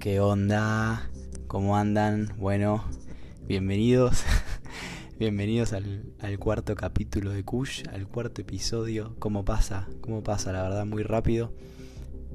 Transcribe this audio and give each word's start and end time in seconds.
¿Qué 0.00 0.20
onda? 0.20 1.10
¿Cómo 1.48 1.76
andan? 1.76 2.32
Bueno, 2.38 2.84
bienvenidos. 3.48 4.22
bienvenidos 5.18 5.72
al, 5.72 6.38
cuarto 6.38 6.76
capítulo 6.76 7.32
de 7.32 7.42
Kush, 7.42 7.82
al 7.92 8.06
cuarto 8.06 8.40
episodio. 8.40 9.16
¿Cómo 9.18 9.44
pasa? 9.44 9.88
¿Cómo 10.00 10.22
pasa? 10.22 10.52
La 10.52 10.62
verdad, 10.62 10.86
muy 10.86 11.02
rápido. 11.02 11.52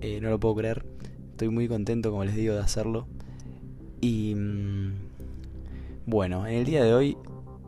Eh, 0.02 0.20
no 0.20 0.30
lo 0.30 0.42
puedo 0.42 0.56
creer. 0.56 0.86
Estoy 1.32 1.48
muy 1.48 1.70
contento, 1.70 2.12
como 2.12 2.26
les 2.26 2.36
digo, 2.36 2.54
de 2.54 2.60
hacerlo. 2.60 3.08
Y 4.02 4.36
mm, 4.36 4.94
bueno, 6.06 6.46
en 6.46 6.56
el 6.56 6.66
día 6.66 6.84
de 6.84 6.94
hoy 6.94 7.18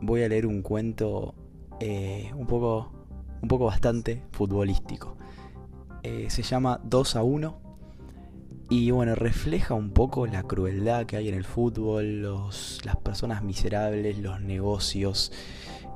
voy 0.02 0.22
a 0.24 0.28
leer 0.28 0.46
un 0.46 0.60
cuento 0.60 1.34
eh, 1.80 2.32
un 2.36 2.46
poco, 2.46 2.92
un 3.40 3.48
poco 3.48 3.64
bastante 3.64 4.22
futbolístico. 4.32 5.16
Eh, 6.02 6.26
se 6.28 6.42
llama 6.42 6.82
2 6.84 7.16
a 7.16 7.22
1 7.22 7.65
y 8.68 8.90
bueno, 8.90 9.14
refleja 9.14 9.74
un 9.74 9.90
poco 9.90 10.26
la 10.26 10.42
crueldad 10.42 11.06
que 11.06 11.16
hay 11.16 11.28
en 11.28 11.34
el 11.34 11.44
fútbol, 11.44 12.20
los, 12.20 12.80
las 12.84 12.96
personas 12.96 13.44
miserables, 13.44 14.18
los 14.18 14.40
negocios. 14.40 15.30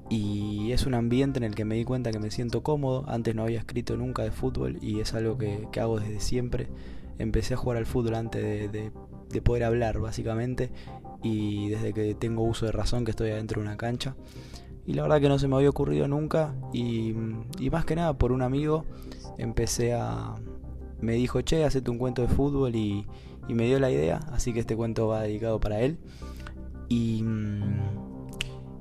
Y 0.08 0.70
es 0.72 0.86
un 0.86 0.94
ambiente 0.94 1.38
en 1.38 1.44
el 1.44 1.54
que 1.54 1.64
me 1.64 1.74
di 1.74 1.84
cuenta 1.84 2.12
que 2.12 2.20
me 2.20 2.30
siento 2.30 2.62
cómodo. 2.62 3.04
Antes 3.08 3.34
no 3.34 3.42
había 3.42 3.58
escrito 3.58 3.96
nunca 3.96 4.22
de 4.22 4.30
fútbol 4.30 4.78
y 4.80 5.00
es 5.00 5.14
algo 5.14 5.36
que, 5.36 5.68
hago 5.80 5.98
desde 5.98 6.20
siempre. 6.20 6.68
Empecé 7.18 7.54
a 7.54 7.56
jugar 7.56 7.76
al 7.76 7.86
fútbol 7.86 8.14
antes 8.14 8.42
de, 8.42 8.92
de, 9.30 9.42
poder 9.42 9.64
hablar, 9.64 9.98
básicamente. 9.98 10.70
Y 11.22 11.70
desde 11.70 11.92
que 11.92 12.14
tengo 12.14 12.44
uso 12.44 12.66
de 12.66 12.72
razón 12.72 13.04
que 13.04 13.10
estoy 13.10 13.30
adentro 13.30 13.60
de 13.60 13.66
una 13.66 13.76
cancha. 13.76 14.14
Y 14.86 14.94
la 14.94 15.02
verdad 15.02 15.20
que 15.20 15.28
no 15.28 15.38
se 15.40 15.48
me 15.48 15.56
había 15.56 15.70
ocurrido 15.70 16.06
nunca. 16.06 16.54
Y, 16.72 17.14
y 17.58 17.70
más 17.70 17.84
que 17.84 17.96
nada 17.96 18.16
por 18.16 18.30
un 18.30 18.42
amigo 18.42 18.84
empecé 19.38 19.94
a, 19.94 20.36
me 21.00 21.14
dijo, 21.14 21.40
che, 21.40 21.64
hacete 21.64 21.90
un 21.90 21.98
cuento 21.98 22.22
de 22.22 22.28
fútbol 22.28 22.74
y, 22.76 23.06
me 23.48 23.66
dio 23.66 23.80
la 23.80 23.90
idea, 23.90 24.20
así 24.30 24.52
que 24.52 24.60
este 24.60 24.76
cuento 24.76 25.08
va 25.08 25.22
dedicado 25.22 25.58
para 25.58 25.80
él. 25.80 25.98
Y, 26.88 27.24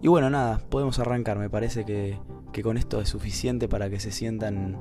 y 0.02 0.08
bueno, 0.08 0.30
nada, 0.30 0.62
podemos 0.70 1.00
arrancar, 1.00 1.40
me 1.40 1.50
parece 1.50 1.86
que, 1.86 2.20
que 2.52 2.62
con 2.62 2.78
esto 2.78 3.02
es 3.02 3.10
suficiente 3.10 3.68
para 3.68 3.90
que 3.90 4.00
se 4.00 4.12
sientan 4.12 4.78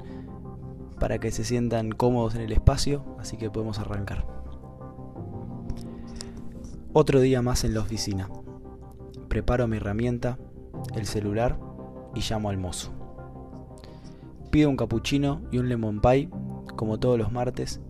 para 0.98 1.18
que 1.18 1.30
se 1.30 1.44
sientan 1.44 1.92
cómodos 1.92 2.34
en 2.34 2.40
el 2.40 2.50
espacio, 2.50 3.04
así 3.20 3.36
que 3.36 3.50
podemos 3.50 3.78
arrancar. 3.78 4.26
Otro 6.92 7.20
día 7.20 7.40
más 7.40 7.62
en 7.62 7.74
la 7.74 7.80
oficina. 7.80 8.28
Preparo 9.28 9.68
mi 9.68 9.76
herramienta, 9.76 10.38
el 10.96 11.06
celular 11.06 11.60
y 12.14 12.20
llamo 12.20 12.50
al 12.50 12.58
mozo. 12.58 12.92
Pido 14.50 14.68
un 14.70 14.76
cappuccino 14.76 15.42
y 15.52 15.58
un 15.58 15.68
lemon 15.68 16.00
pie 16.00 16.30
como 16.78 17.00
todos 17.00 17.18
los 17.18 17.32
martes, 17.32 17.80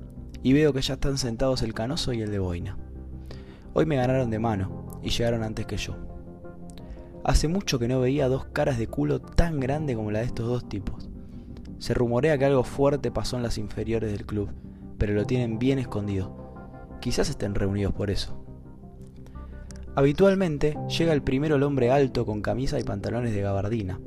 y 0.42 0.54
veo 0.54 0.72
que 0.72 0.80
ya 0.80 0.94
están 0.94 1.18
sentados 1.18 1.62
el 1.62 1.74
canoso 1.74 2.14
y 2.14 2.22
el 2.22 2.30
de 2.30 2.38
boina. 2.38 2.78
Hoy 3.74 3.84
me 3.84 3.96
ganaron 3.96 4.30
de 4.30 4.38
mano 4.38 4.98
y 5.02 5.10
llegaron 5.10 5.42
antes 5.42 5.66
que 5.66 5.76
yo. 5.76 5.94
Hace 7.22 7.48
mucho 7.48 7.78
que 7.78 7.86
no 7.86 8.00
veía 8.00 8.28
dos 8.28 8.46
caras 8.46 8.78
de 8.78 8.86
culo 8.86 9.20
tan 9.20 9.60
grande 9.60 9.94
como 9.94 10.10
la 10.10 10.20
de 10.20 10.24
estos 10.24 10.46
dos 10.46 10.66
tipos. 10.70 11.10
Se 11.78 11.92
rumorea 11.92 12.38
que 12.38 12.46
algo 12.46 12.64
fuerte 12.64 13.10
pasó 13.10 13.36
en 13.36 13.42
las 13.42 13.58
inferiores 13.58 14.10
del 14.10 14.24
club, 14.24 14.48
pero 14.96 15.12
lo 15.12 15.26
tienen 15.26 15.58
bien 15.58 15.78
escondido. 15.78 16.34
Quizás 17.00 17.28
estén 17.28 17.54
reunidos 17.54 17.92
por 17.92 18.10
eso. 18.10 18.42
Habitualmente 19.96 20.78
llega 20.98 21.12
el 21.12 21.22
primero 21.22 21.56
el 21.56 21.62
hombre 21.62 21.90
alto 21.90 22.24
con 22.24 22.40
camisa 22.40 22.80
y 22.80 22.84
pantalones 22.84 23.34
de 23.34 23.42
gabardina. 23.42 24.00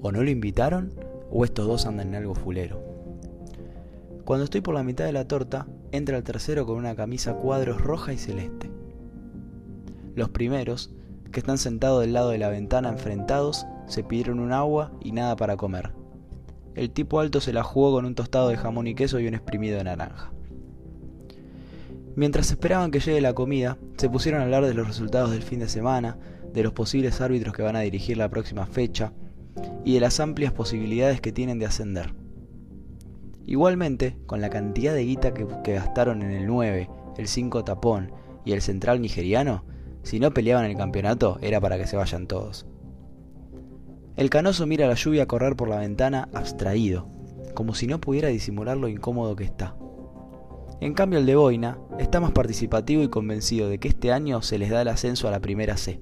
O 0.00 0.12
no 0.12 0.22
lo 0.22 0.30
invitaron, 0.30 0.94
o 1.28 1.44
estos 1.44 1.66
dos 1.66 1.86
andan 1.86 2.10
en 2.10 2.14
algo 2.14 2.36
fulero. 2.36 2.91
Cuando 4.24 4.44
estoy 4.44 4.60
por 4.60 4.74
la 4.74 4.84
mitad 4.84 5.04
de 5.04 5.12
la 5.12 5.26
torta, 5.26 5.66
entra 5.90 6.16
el 6.16 6.22
tercero 6.22 6.64
con 6.64 6.76
una 6.76 6.94
camisa 6.94 7.34
cuadros 7.34 7.80
roja 7.80 8.12
y 8.12 8.18
celeste. 8.18 8.70
Los 10.14 10.28
primeros, 10.28 10.94
que 11.32 11.40
están 11.40 11.58
sentados 11.58 12.02
del 12.02 12.12
lado 12.12 12.30
de 12.30 12.38
la 12.38 12.48
ventana 12.48 12.90
enfrentados, 12.90 13.66
se 13.86 14.04
pidieron 14.04 14.38
un 14.38 14.52
agua 14.52 14.92
y 15.00 15.12
nada 15.12 15.34
para 15.34 15.56
comer. 15.56 15.92
El 16.74 16.90
tipo 16.90 17.18
alto 17.18 17.40
se 17.40 17.52
la 17.52 17.64
jugó 17.64 17.92
con 17.92 18.04
un 18.04 18.14
tostado 18.14 18.48
de 18.48 18.56
jamón 18.56 18.86
y 18.86 18.94
queso 18.94 19.18
y 19.18 19.26
un 19.26 19.34
exprimido 19.34 19.78
de 19.78 19.84
naranja. 19.84 20.32
Mientras 22.14 22.50
esperaban 22.50 22.90
que 22.90 23.00
llegue 23.00 23.20
la 23.20 23.34
comida, 23.34 23.78
se 23.96 24.08
pusieron 24.08 24.40
a 24.40 24.44
hablar 24.44 24.64
de 24.66 24.74
los 24.74 24.86
resultados 24.86 25.32
del 25.32 25.42
fin 25.42 25.58
de 25.58 25.68
semana, 25.68 26.16
de 26.52 26.62
los 26.62 26.72
posibles 26.72 27.20
árbitros 27.20 27.54
que 27.54 27.62
van 27.62 27.76
a 27.76 27.80
dirigir 27.80 28.18
la 28.18 28.28
próxima 28.28 28.66
fecha 28.66 29.12
y 29.84 29.94
de 29.94 30.00
las 30.00 30.20
amplias 30.20 30.52
posibilidades 30.52 31.20
que 31.20 31.32
tienen 31.32 31.58
de 31.58 31.66
ascender. 31.66 32.21
Igualmente, 33.52 34.16
con 34.24 34.40
la 34.40 34.48
cantidad 34.48 34.94
de 34.94 35.04
guita 35.04 35.34
que, 35.34 35.74
gastaron 35.74 36.22
en 36.22 36.30
el 36.30 36.46
9, 36.46 36.88
el 37.18 37.28
5 37.28 37.64
tapón 37.64 38.10
y 38.46 38.52
el 38.52 38.62
central 38.62 39.02
nigeriano, 39.02 39.66
si 40.02 40.18
no 40.18 40.32
peleaban 40.32 40.64
el 40.64 40.74
campeonato 40.74 41.36
era 41.42 41.60
para 41.60 41.76
que 41.76 41.86
se 41.86 41.98
vayan 41.98 42.26
todos. 42.26 42.64
El 44.16 44.30
canoso 44.30 44.66
mira 44.66 44.88
la 44.88 44.94
lluvia 44.94 45.26
correr 45.26 45.54
por 45.54 45.68
la 45.68 45.80
ventana 45.80 46.30
abstraído, 46.32 47.10
como 47.52 47.74
si 47.74 47.86
no 47.86 48.00
pudiera 48.00 48.28
disimular 48.28 48.78
lo 48.78 48.88
incómodo 48.88 49.36
que 49.36 49.44
está. 49.44 49.76
En 50.80 50.94
cambio 50.94 51.18
el 51.18 51.26
de 51.26 51.36
Boina 51.36 51.76
está 51.98 52.20
más 52.20 52.32
participativo 52.32 53.02
y 53.02 53.08
convencido 53.08 53.68
de 53.68 53.78
que 53.78 53.88
este 53.88 54.12
año 54.12 54.40
se 54.40 54.56
les 54.56 54.70
da 54.70 54.80
el 54.80 54.88
ascenso 54.88 55.28
a 55.28 55.30
la 55.30 55.40
primera 55.40 55.76
C. 55.76 56.00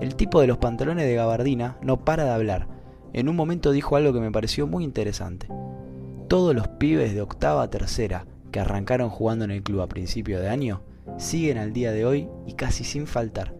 El 0.00 0.16
tipo 0.16 0.40
de 0.40 0.48
los 0.48 0.58
pantalones 0.58 1.06
de 1.06 1.14
gabardina 1.14 1.78
no 1.82 2.04
para 2.04 2.24
de 2.24 2.30
hablar. 2.30 2.66
En 3.12 3.28
un 3.28 3.36
momento 3.36 3.70
dijo 3.70 3.94
algo 3.94 4.12
que 4.12 4.18
me 4.18 4.32
pareció 4.32 4.66
muy 4.66 4.82
interesante. 4.82 5.46
Todos 6.28 6.54
los 6.54 6.68
pibes 6.68 7.14
de 7.14 7.20
octava 7.20 7.62
a 7.62 7.70
tercera 7.70 8.26
que 8.50 8.58
arrancaron 8.58 9.10
jugando 9.10 9.44
en 9.44 9.50
el 9.50 9.62
club 9.62 9.82
a 9.82 9.88
principio 9.88 10.40
de 10.40 10.48
año 10.48 10.82
siguen 11.18 11.58
al 11.58 11.72
día 11.72 11.92
de 11.92 12.06
hoy 12.06 12.28
y 12.46 12.54
casi 12.54 12.82
sin 12.82 13.06
faltar. 13.06 13.54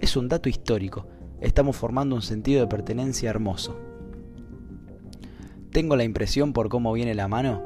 Es 0.00 0.16
un 0.16 0.28
dato 0.28 0.48
histórico. 0.48 1.06
Estamos 1.40 1.76
formando 1.76 2.14
un 2.14 2.22
sentido 2.22 2.60
de 2.60 2.66
pertenencia 2.66 3.30
hermoso. 3.30 3.80
Tengo 5.72 5.96
la 5.96 6.04
impresión 6.04 6.52
por 6.52 6.68
cómo 6.68 6.92
viene 6.92 7.14
la 7.14 7.28
mano 7.28 7.62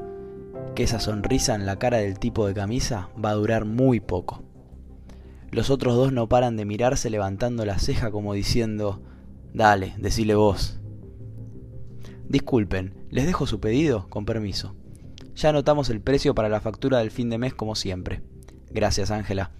que 0.73 0.83
esa 0.83 0.99
sonrisa 0.99 1.55
en 1.55 1.65
la 1.65 1.77
cara 1.77 1.97
del 1.97 2.19
tipo 2.19 2.47
de 2.47 2.53
camisa 2.53 3.09
va 3.23 3.31
a 3.31 3.35
durar 3.35 3.65
muy 3.65 3.99
poco. 3.99 4.43
Los 5.51 5.69
otros 5.69 5.95
dos 5.95 6.13
no 6.13 6.29
paran 6.29 6.55
de 6.55 6.65
mirarse 6.65 7.09
levantando 7.09 7.65
la 7.65 7.79
ceja 7.79 8.11
como 8.11 8.33
diciendo, 8.33 9.01
dale, 9.53 9.95
decile 9.97 10.35
vos. 10.35 10.79
Disculpen, 12.35 12.93
les 13.11 13.25
dejo 13.25 13.47
su 13.47 13.61
pedido, 13.61 14.09
con 14.09 14.25
permiso. 14.25 14.75
Ya 15.37 15.51
anotamos 15.51 15.89
el 15.89 16.01
precio 16.01 16.35
para 16.35 16.49
la 16.49 16.59
factura 16.59 16.97
del 16.97 17.09
fin 17.09 17.29
de 17.29 17.37
mes 17.37 17.53
como 17.53 17.75
siempre. 17.75 18.23
Gracias, 18.71 19.09
Ángela. 19.09 19.51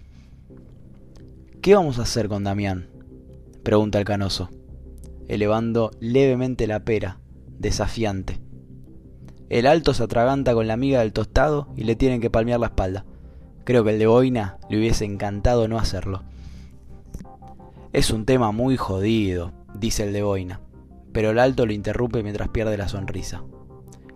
¿Qué 1.62 1.74
vamos 1.74 2.00
a 2.00 2.02
hacer 2.02 2.28
con 2.28 2.44
Damián? 2.44 2.90
pregunta 3.64 3.98
el 3.98 4.04
canoso, 4.04 4.50
elevando 5.30 5.92
levemente 6.02 6.68
la 6.68 6.84
pera, 6.84 7.22
desafiante. 7.60 8.42
El 9.48 9.68
alto 9.68 9.94
se 9.94 10.04
atraganta 10.04 10.54
con 10.54 10.68
la 10.68 10.74
amiga 10.74 11.00
del 11.00 11.14
tostado 11.14 11.70
y 11.78 11.86
le 11.86 11.96
tienen 11.96 12.20
que 12.20 12.30
palmear 12.30 12.60
la 12.60 12.68
espalda. 12.68 13.06
Creo 13.64 13.86
que 13.86 13.92
el 13.92 14.00
de 14.00 14.08
Boina 14.08 14.58
le 14.70 14.80
hubiese 14.80 15.06
encantado 15.06 15.70
no 15.70 15.78
hacerlo. 15.78 16.24
Es 17.94 18.12
un 18.12 18.26
tema 18.26 18.52
muy 18.52 18.76
jodido, 18.76 19.54
dice 19.74 20.04
el 20.04 20.12
de 20.12 20.24
Boina 20.24 20.60
pero 21.16 21.30
el 21.30 21.40
alto 21.40 21.66
lo 21.66 21.72
interrumpe 21.72 22.24
mientras 22.24 22.50
pierde 22.50 22.76
la 22.76 22.90
sonrisa. 22.90 23.42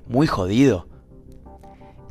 ¿Muy 0.09 0.27
jodido? 0.27 0.89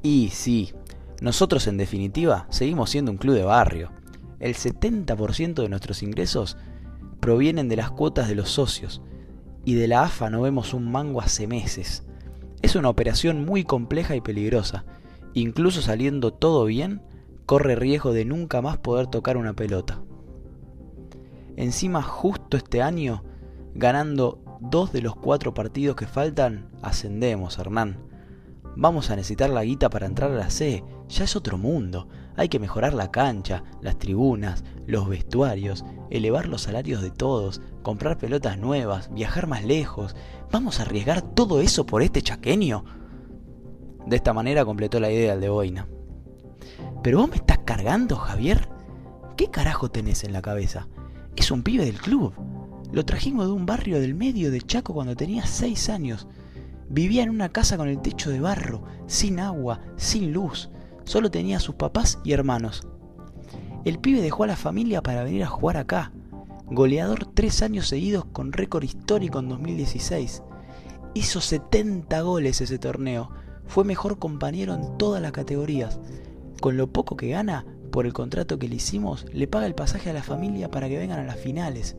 Y 0.03 0.31
sí, 0.33 0.73
nosotros 1.21 1.67
en 1.67 1.77
definitiva 1.77 2.47
seguimos 2.49 2.89
siendo 2.89 3.11
un 3.11 3.19
club 3.19 3.35
de 3.35 3.43
barrio. 3.43 3.93
El 4.41 4.55
70% 4.55 5.61
de 5.61 5.69
nuestros 5.69 6.03
ingresos 6.03 6.57
provienen 7.21 7.69
de 7.69 7.77
las 7.77 7.91
cuotas 7.91 8.29
de 8.29 8.35
los 8.35 8.49
socios 8.49 9.03
y 9.63 9.75
de 9.75 9.89
la 9.89 10.05
AFA 10.05 10.31
no 10.31 10.41
vemos 10.41 10.73
un 10.73 10.91
mango 10.91 11.21
hace 11.21 11.47
meses. 11.47 12.05
Es 12.63 12.75
una 12.75 12.89
operación 12.89 13.45
muy 13.45 13.65
compleja 13.65 14.17
y 14.17 14.23
peligrosa. 14.23 14.87
Incluso 15.35 15.83
saliendo 15.83 16.33
todo 16.33 16.65
bien, 16.65 17.03
corre 17.45 17.77
riesgo 17.77 18.15
de 18.15 18.25
nunca 18.25 18.63
más 18.63 18.79
poder 18.79 19.09
tocar 19.09 19.37
una 19.37 19.53
pelota. 19.53 20.01
Encima 21.57 22.03
justo 22.03 22.57
este 22.57 22.81
año, 22.81 23.23
ganando 23.75 24.48
dos 24.61 24.93
de 24.93 25.03
los 25.03 25.17
cuatro 25.17 25.55
partidos 25.55 25.97
que 25.97 26.07
faltan, 26.07 26.71
ascendemos, 26.83 27.59
Hernán. 27.59 28.09
Vamos 28.81 29.11
a 29.11 29.17
necesitar 29.17 29.51
la 29.51 29.65
guita 29.65 29.91
para 29.91 30.07
entrar 30.07 30.31
a 30.31 30.37
la 30.37 30.51
C. 30.51 30.85
Ya 31.09 31.25
es 31.25 31.35
otro 31.35 31.59
mundo. 31.59 32.09
Hay 32.37 32.49
que 32.49 32.61
mejorar 32.61 32.95
la 32.95 33.11
cancha, 33.11 33.65
las 33.83 33.99
tribunas, 33.99 34.63
los 34.87 35.09
vestuarios, 35.09 35.85
elevar 36.11 36.47
los 36.47 36.63
salarios 36.63 37.03
de 37.03 37.11
todos, 37.11 37.61
comprar 37.83 38.19
pelotas 38.19 38.57
nuevas, 38.57 39.13
viajar 39.13 39.49
más 39.49 39.65
lejos. 39.65 40.15
¿Vamos 40.53 40.79
a 40.79 40.83
arriesgar 40.83 41.23
todo 41.23 41.61
eso 41.61 41.87
por 41.87 42.03
este 42.03 42.23
chaqueño? 42.23 42.85
De 44.07 44.15
esta 44.15 44.33
manera 44.33 44.65
completó 44.65 45.01
la 45.01 45.11
idea 45.11 45.35
el 45.35 45.41
de 45.41 45.49
Boina. 45.49 45.89
¿Pero 47.03 47.19
vos 47.19 47.31
me 47.31 47.37
estás 47.37 47.59
cargando, 47.65 48.15
Javier? 48.15 48.69
¿Qué 49.37 49.51
carajo 49.51 49.91
tenés 49.91 50.23
en 50.23 50.33
la 50.33 50.41
cabeza? 50.41 50.87
Es 51.35 51.51
un 51.51 51.63
pibe 51.63 51.85
del 51.85 52.01
club. 52.01 52.33
Lo 52.91 53.05
trajimos 53.05 53.47
de 53.47 53.53
un 53.53 53.67
barrio 53.67 54.01
del 54.01 54.15
medio 54.15 54.51
de 54.51 54.63
Chaco 54.63 54.95
cuando 54.95 55.15
tenía 55.15 55.45
seis 55.47 55.91
años. 55.91 56.27
Vivía 56.89 57.23
en 57.23 57.31
una 57.31 57.51
casa 57.51 57.77
con 57.77 57.89
el 57.89 58.01
techo 58.01 58.31
de 58.31 58.41
barro, 58.41 58.83
sin 59.07 59.41
agua, 59.41 59.81
sin 59.97 60.33
luz. 60.33 60.71
solo 61.05 61.31
tenía 61.31 61.59
a 61.59 61.61
sus 61.61 61.75
papás 61.75 62.19
y 62.25 62.33
hermanos. 62.33 62.87
El 63.85 63.99
pibe 63.99 64.23
dejó 64.23 64.45
a 64.45 64.49
la 64.49 64.57
familia 64.57 65.03
para 65.03 65.23
venir 65.23 65.43
a 65.43 65.49
jugar 65.49 65.77
acá. 65.77 66.13
Goleador 66.67 67.27
tres 67.27 67.63
años 67.63 67.89
seguidos 67.89 68.25
con 68.27 68.53
récord 68.53 68.85
histórico 68.85 69.39
en 69.39 69.49
2016. 69.49 70.43
Hizo 71.15 71.41
70 71.41 72.21
goles 72.23 72.61
ese 72.61 72.79
torneo. 72.79 73.31
Fue 73.67 73.85
mejor 73.85 74.19
compañero 74.19 74.75
en 74.75 74.97
todas 74.97 75.21
las 75.21 75.33
categorías. 75.33 76.01
Con 76.61 76.77
lo 76.77 76.91
poco 76.91 77.17
que 77.17 77.29
gana, 77.29 77.65
por 77.89 78.07
el 78.07 78.13
contrato 78.13 78.59
que 78.59 78.69
le 78.69 78.77
hicimos, 78.77 79.27
le 79.33 79.47
paga 79.47 79.67
el 79.67 79.75
pasaje 79.75 80.11
a 80.11 80.13
la 80.13 80.23
familia 80.23 80.71
para 80.71 80.89
que 80.89 80.99
vengan 80.99 81.19
a 81.19 81.25
las 81.25 81.39
finales. 81.39 81.97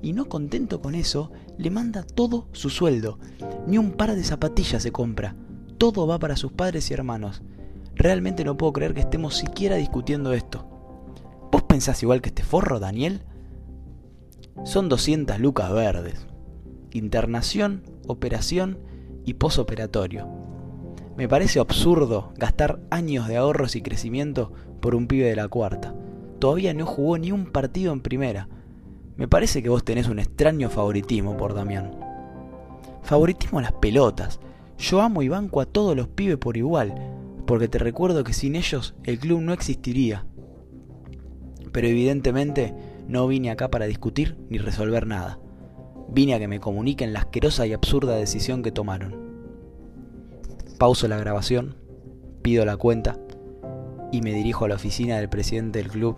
Y 0.00 0.12
no 0.12 0.28
contento 0.28 0.80
con 0.80 0.94
eso, 0.94 1.30
le 1.58 1.70
manda 1.70 2.02
todo 2.02 2.48
su 2.52 2.70
sueldo. 2.70 3.18
Ni 3.66 3.78
un 3.78 3.92
par 3.92 4.14
de 4.14 4.24
zapatillas 4.24 4.82
se 4.82 4.92
compra. 4.92 5.36
Todo 5.78 6.06
va 6.06 6.18
para 6.18 6.36
sus 6.36 6.52
padres 6.52 6.90
y 6.90 6.94
hermanos. 6.94 7.42
Realmente 7.94 8.44
no 8.44 8.56
puedo 8.56 8.72
creer 8.72 8.94
que 8.94 9.00
estemos 9.00 9.36
siquiera 9.36 9.76
discutiendo 9.76 10.32
esto. 10.32 10.66
¿Vos 11.52 11.62
pensás 11.64 12.02
igual 12.02 12.22
que 12.22 12.30
este 12.30 12.42
forro, 12.42 12.80
Daniel? 12.80 13.22
Son 14.64 14.88
200 14.88 15.38
lucas 15.38 15.72
verdes. 15.72 16.26
Internación, 16.92 17.82
operación 18.06 18.78
y 19.24 19.34
posoperatorio. 19.34 20.51
Me 21.16 21.28
parece 21.28 21.60
absurdo 21.60 22.32
gastar 22.36 22.80
años 22.90 23.28
de 23.28 23.36
ahorros 23.36 23.76
y 23.76 23.82
crecimiento 23.82 24.52
por 24.80 24.94
un 24.94 25.06
pibe 25.06 25.26
de 25.26 25.36
la 25.36 25.48
cuarta. 25.48 25.94
Todavía 26.38 26.72
no 26.72 26.86
jugó 26.86 27.18
ni 27.18 27.32
un 27.32 27.46
partido 27.46 27.92
en 27.92 28.00
primera. 28.00 28.48
Me 29.16 29.28
parece 29.28 29.62
que 29.62 29.68
vos 29.68 29.84
tenés 29.84 30.08
un 30.08 30.18
extraño 30.18 30.70
favoritismo 30.70 31.36
por 31.36 31.54
Damián. 31.54 31.94
Favoritismo 33.02 33.58
a 33.58 33.62
las 33.62 33.72
pelotas. 33.72 34.40
Yo 34.78 35.02
amo 35.02 35.22
y 35.22 35.28
banco 35.28 35.60
a 35.60 35.66
todos 35.66 35.94
los 35.94 36.08
pibes 36.08 36.38
por 36.38 36.56
igual, 36.56 36.94
porque 37.46 37.68
te 37.68 37.78
recuerdo 37.78 38.24
que 38.24 38.32
sin 38.32 38.56
ellos 38.56 38.94
el 39.04 39.18
club 39.18 39.42
no 39.42 39.52
existiría. 39.52 40.24
Pero 41.72 41.88
evidentemente 41.88 42.74
no 43.06 43.28
vine 43.28 43.50
acá 43.50 43.70
para 43.70 43.86
discutir 43.86 44.38
ni 44.48 44.56
resolver 44.56 45.06
nada. 45.06 45.38
Vine 46.08 46.34
a 46.34 46.38
que 46.38 46.48
me 46.48 46.58
comuniquen 46.58 47.12
la 47.12 47.20
asquerosa 47.20 47.66
y 47.66 47.74
absurda 47.74 48.16
decisión 48.16 48.62
que 48.62 48.72
tomaron. 48.72 49.31
Pauso 50.82 51.06
la 51.06 51.16
grabación, 51.16 51.76
pido 52.42 52.64
la 52.64 52.76
cuenta 52.76 53.16
y 54.10 54.20
me 54.20 54.32
dirijo 54.32 54.64
a 54.64 54.68
la 54.68 54.74
oficina 54.74 55.16
del 55.16 55.28
presidente 55.28 55.78
del 55.78 55.88
club, 55.88 56.16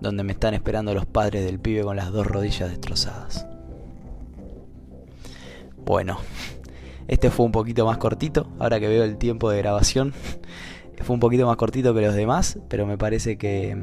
donde 0.00 0.22
me 0.22 0.30
están 0.30 0.54
esperando 0.54 0.94
los 0.94 1.06
padres 1.06 1.44
del 1.44 1.58
pibe 1.58 1.82
con 1.82 1.96
las 1.96 2.12
dos 2.12 2.24
rodillas 2.24 2.70
destrozadas. 2.70 3.48
Bueno, 5.84 6.20
este 7.08 7.30
fue 7.30 7.44
un 7.44 7.50
poquito 7.50 7.84
más 7.84 7.98
cortito, 7.98 8.46
ahora 8.60 8.78
que 8.78 8.86
veo 8.86 9.02
el 9.02 9.16
tiempo 9.16 9.50
de 9.50 9.58
grabación, 9.58 10.14
fue 11.02 11.14
un 11.14 11.18
poquito 11.18 11.48
más 11.48 11.56
cortito 11.56 11.92
que 11.92 12.02
los 12.02 12.14
demás, 12.14 12.60
pero 12.68 12.86
me 12.86 12.96
parece 12.96 13.38
que, 13.38 13.76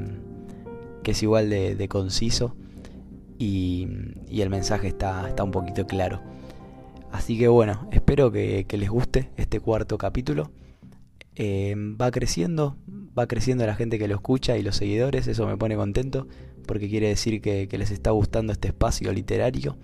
que 1.04 1.12
es 1.12 1.22
igual 1.22 1.50
de, 1.50 1.88
conciso 1.90 2.56
y, 3.38 3.90
el 4.30 4.50
mensaje 4.50 4.88
está, 4.88 5.28
está 5.28 5.44
un 5.44 5.52
poquito 5.52 5.86
claro. 5.86 6.22
Así 7.12 7.38
que 7.38 7.48
bueno, 7.48 7.88
espero 7.92 8.32
que, 8.32 8.66
les 8.70 8.90
guste 8.90 9.32
este 9.38 9.60
cuarto 9.60 9.98
capítulo. 9.98 10.52
Eh, 11.36 11.76
va 12.02 12.10
creciendo, 12.12 12.78
va 13.18 13.28
creciendo 13.28 13.66
la 13.66 13.76
gente 13.76 14.00
que 14.00 14.08
lo 14.08 14.16
escucha 14.16 14.58
y 14.58 14.64
los 14.64 14.76
seguidores, 14.76 15.28
eso 15.28 15.46
me 15.46 15.56
pone 15.56 15.76
contento 15.76 16.28
porque 16.68 16.90
quiere 16.90 17.08
decir 17.08 17.42
que, 17.42 17.68
les 17.72 17.90
está 17.90 18.12
gustando 18.12 18.54
este 18.54 18.68
espacio 18.68 19.12
literario. 19.12 19.78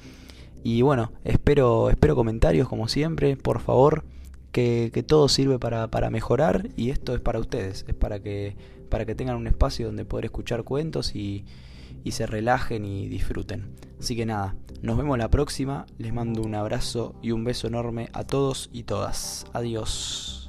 Y 0.64 0.82
bueno, 0.82 1.12
espero, 1.24 1.90
espero 1.90 2.16
comentarios 2.16 2.70
como 2.70 2.88
siempre, 2.88 3.36
por 3.36 3.60
favor, 3.60 4.06
que, 4.54 5.04
todo 5.06 5.28
sirve 5.28 5.60
para, 5.60 6.10
mejorar 6.10 6.70
y 6.78 6.92
esto 6.92 7.14
es 7.14 7.20
para 7.20 7.40
ustedes, 7.40 7.84
es 7.88 7.96
para 7.96 8.20
que, 8.20 8.56
para 8.88 9.06
que 9.06 9.16
tengan 9.16 9.36
un 9.36 9.48
espacio 9.48 9.88
donde 9.88 10.06
poder 10.06 10.26
escuchar 10.26 10.64
cuentos 10.64 11.16
y, 11.16 11.44
y 12.06 12.12
se 12.12 12.26
relajen 12.26 12.86
y 12.86 13.10
disfruten. 13.10 13.76
Así 14.00 14.16
que 14.16 14.26
nada, 14.26 14.56
nos 14.82 14.96
vemos 14.96 15.18
la 15.18 15.30
próxima, 15.30 15.86
les 15.98 16.14
mando 16.14 16.42
un 16.42 16.56
abrazo 16.56 17.16
y 17.22 17.32
un 17.32 17.44
beso 17.44 17.68
enorme 17.68 18.10
a 18.14 18.24
todos 18.24 18.70
y 18.72 18.84
todas. 18.84 19.46
Adiós. 19.54 20.43